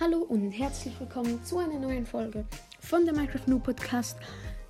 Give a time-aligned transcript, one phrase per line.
[0.00, 2.44] Hallo und herzlich willkommen zu einer neuen Folge
[2.80, 4.18] von der Minecraft New Podcast.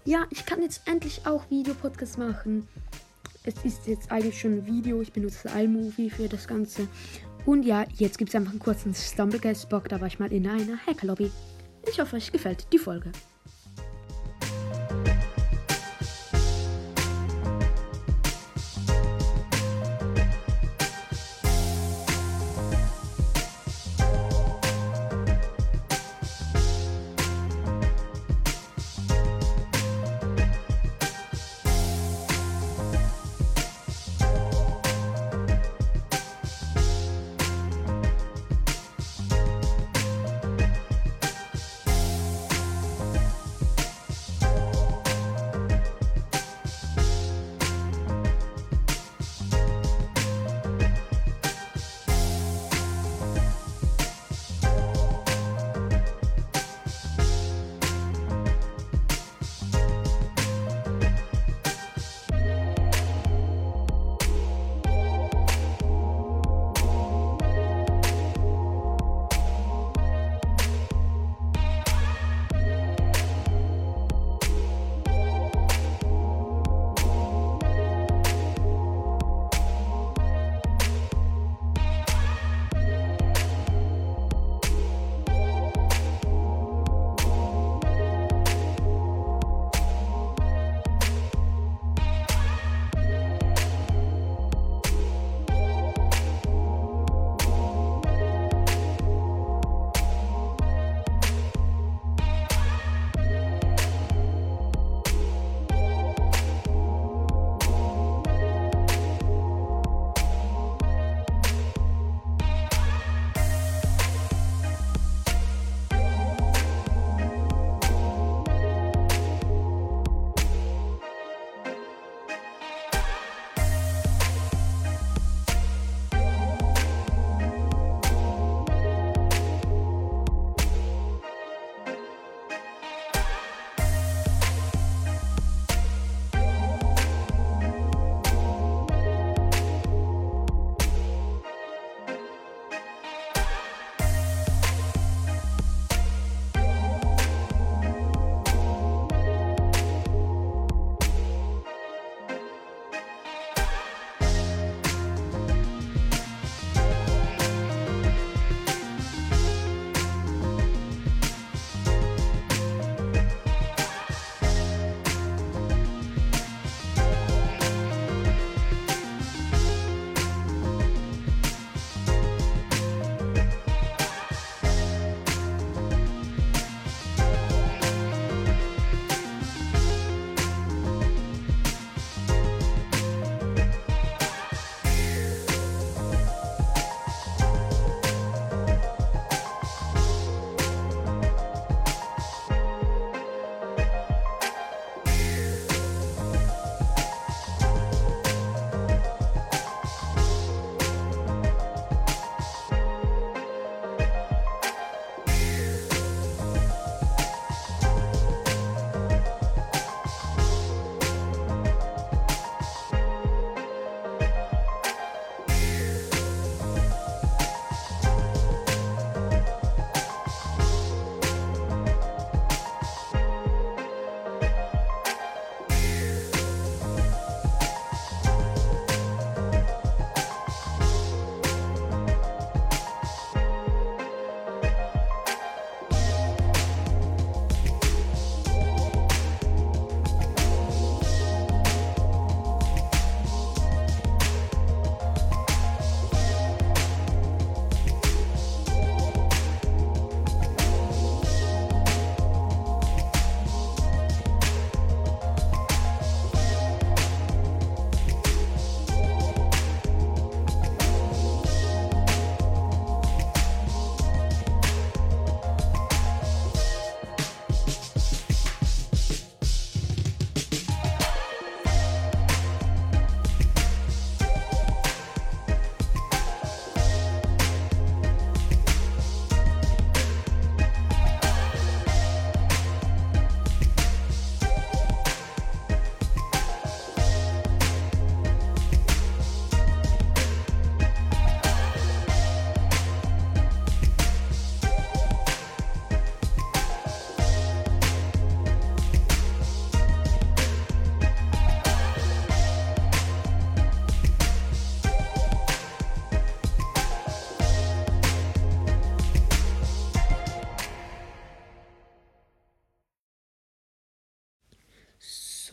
[0.04, 2.69] Ja, ich kann jetzt endlich auch Videopodcast machen.
[3.42, 5.00] Es ist jetzt eigentlich schon ein Video.
[5.00, 6.88] Ich benutze iMovie für das Ganze.
[7.46, 9.88] Und ja, jetzt gibt es einfach einen kurzen Stumbleguest-Bock.
[9.88, 11.31] Da war ich mal in einer Hacker-Lobby.
[11.88, 13.11] Ich hoffe, euch gefällt die Folge.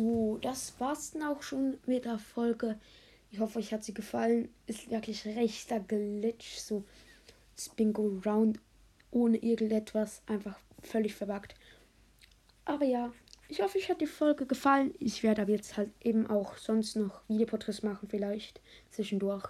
[0.01, 2.79] So, das war's dann auch schon mit der Folge.
[3.29, 4.49] Ich hoffe, euch hat sie gefallen.
[4.65, 6.83] Ist wirklich rechter Glitch, so
[7.75, 8.59] Bingo Round
[9.11, 11.53] ohne irgendetwas, einfach völlig verbuggt.
[12.65, 13.13] Aber ja,
[13.47, 14.95] ich hoffe, euch hat die Folge gefallen.
[14.97, 18.59] Ich werde aber jetzt halt eben auch sonst noch Videopodcasts machen, vielleicht
[18.89, 19.47] zwischendurch.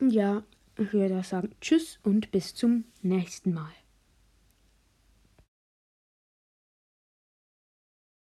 [0.00, 0.44] Ja,
[0.78, 3.72] ich würde sagen, tschüss und bis zum nächsten Mal.